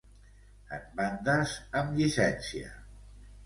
[0.77, 2.77] En bandes amb llicència.